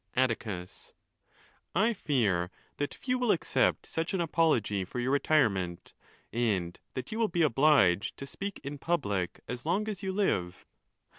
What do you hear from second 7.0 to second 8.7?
you will be obliged to speak